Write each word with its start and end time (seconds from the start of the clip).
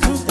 yazi 0.00 0.21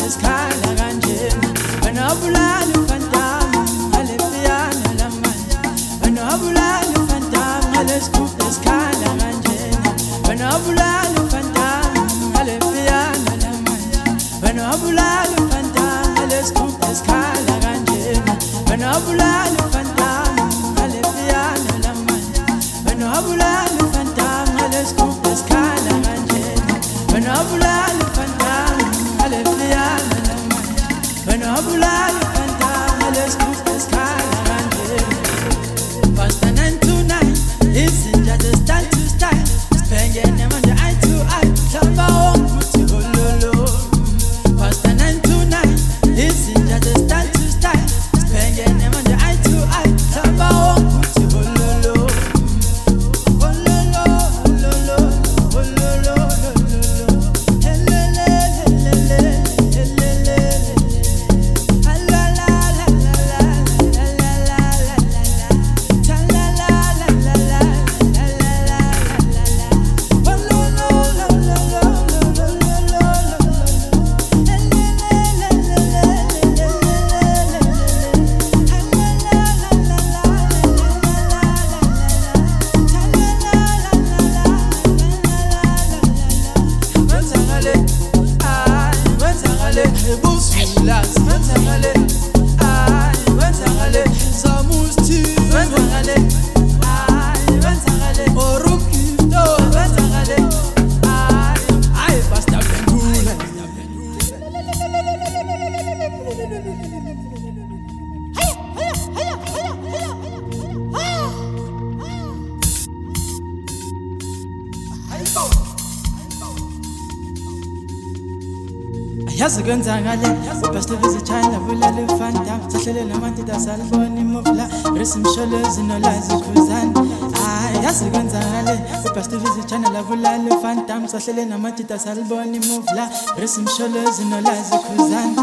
kwenzakale 119.71 120.27
ubest 120.69 120.91
visitshayela 121.01 121.59
bulala 121.59 122.01
ufanta 122.13 122.59
sahlele 122.71 123.05
namantida 123.05 123.59
salibona 123.59 124.19
imuvla 124.19 124.65
risimsholo 124.99 125.55
ezinolazi 125.67 126.33
khuzana 126.43 126.99
hayi 127.39 127.83
yazi 127.85 128.05
kwenzakale 128.05 128.75
ubest 129.07 129.31
visitshayela 129.43 130.03
bulala 130.03 130.55
ufanta 130.55 131.07
sahlele 131.11 131.45
namantida 131.45 131.99
salibona 131.99 132.55
imuvla 132.59 133.03
risimsholo 133.39 133.97
ezinolazi 134.09 134.75
khuzana 134.85 135.41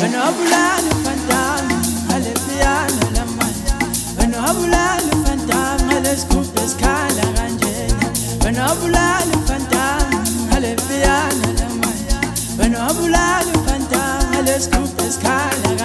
wena 0.00 0.18
wabulala 0.24 0.88
ufanta 0.96 1.40
ngale 2.06 2.32
piyano 2.44 3.04
lamanje 3.16 3.72
wena 4.18 4.36
wabulala 4.42 5.10
ufanta 5.16 5.60
ngale 5.84 6.16
sigubhu 6.16 6.58
esikhala 6.64 7.24
kanjena 7.36 8.06
wena 8.44 8.66
wabulala 8.66 9.33
wena 13.04 13.22
wabulala 13.24 13.52
ufantanga 13.58 14.42
lesigubhu 14.46 15.02
esikhala 15.08 15.84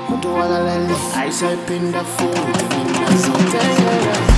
umuntu 0.00 0.28
wakalali 0.36 0.94
ayisayiphinda 1.18 2.00
futhi 2.14 2.64
mina 2.72 4.31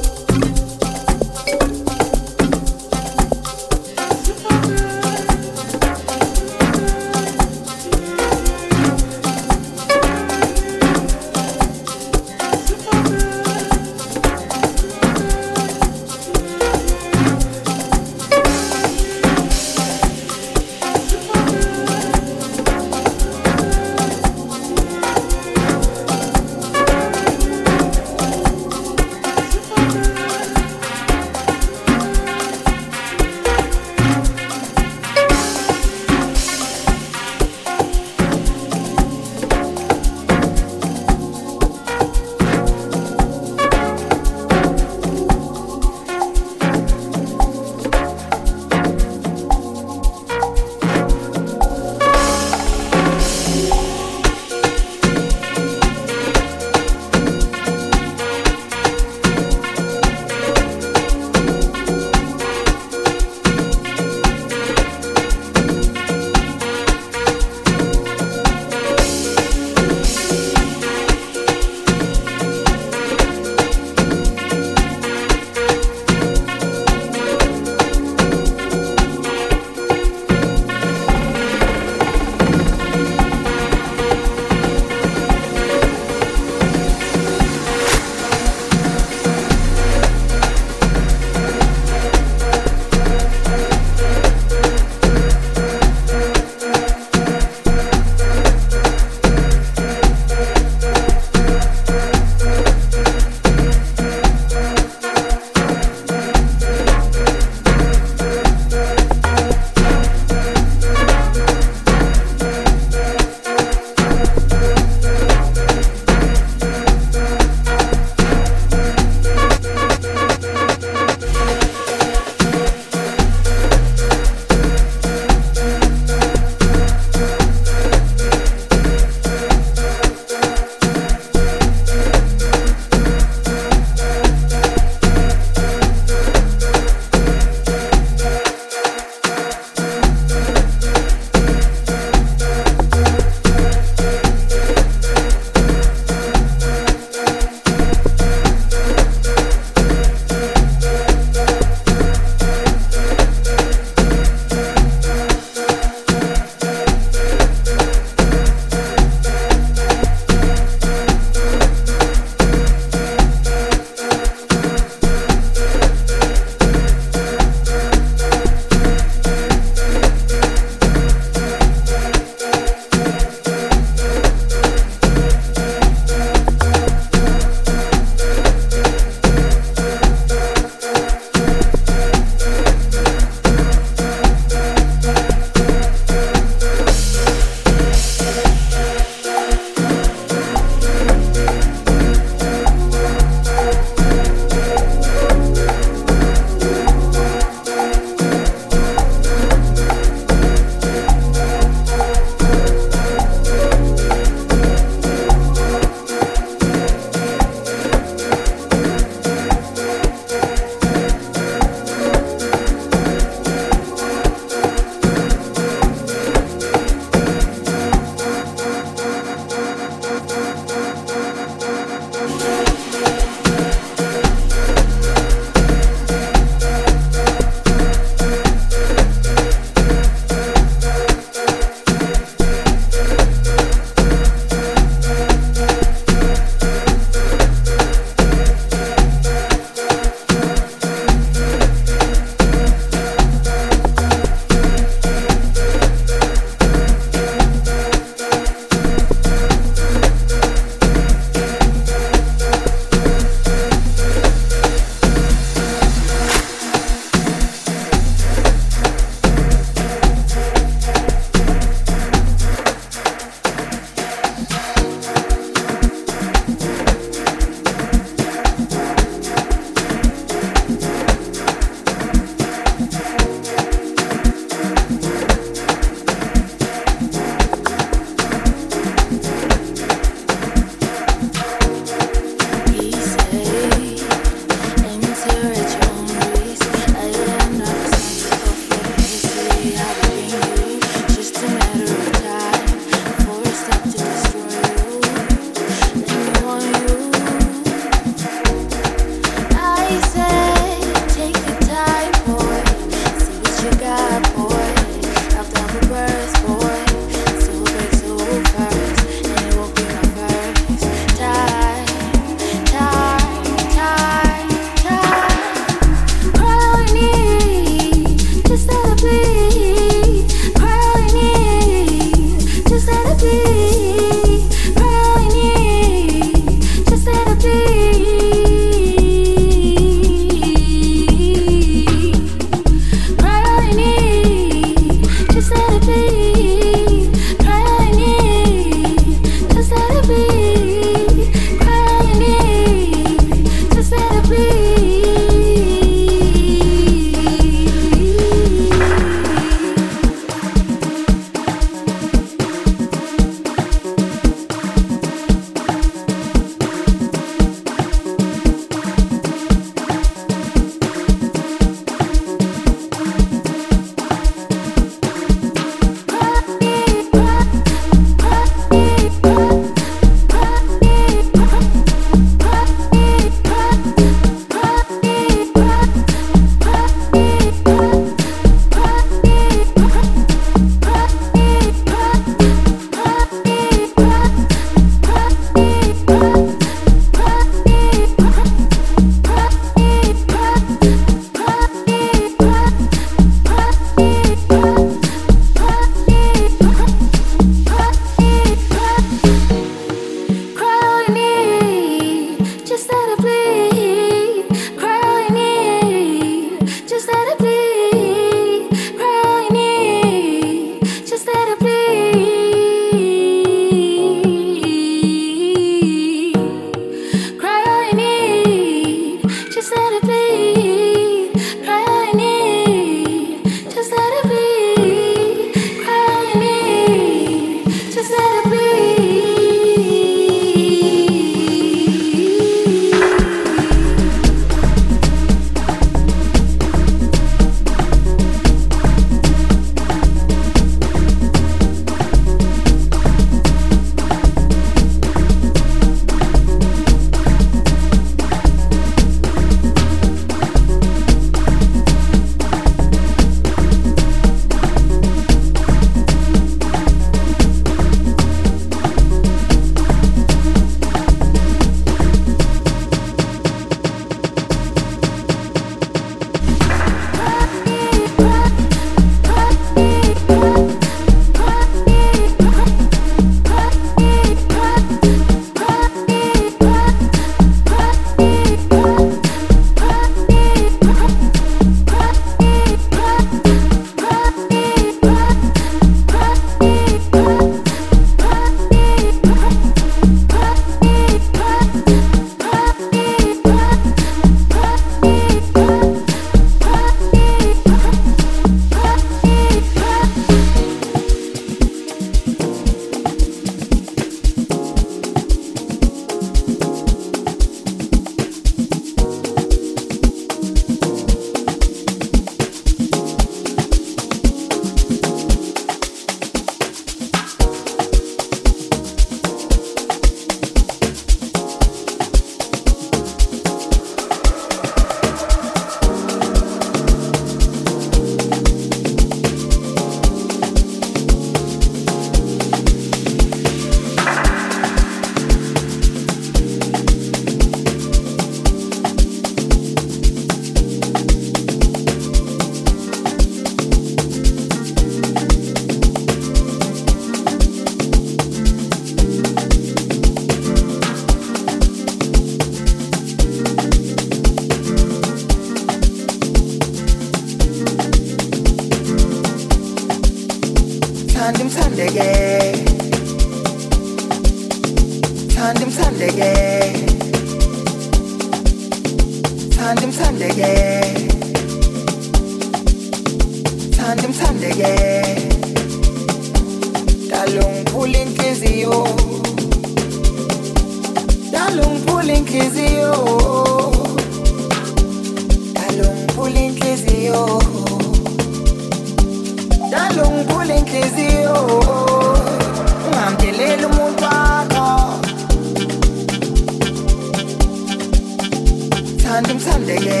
Thanda 599.08 599.30
imthandeke 599.32 600.00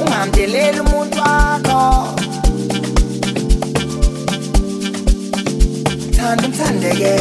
Ungamdeleli 0.00 0.80
umuntu 0.80 1.18
wakho. 1.26 1.80
Thanda 6.16 6.44
imthandeke 6.48 7.14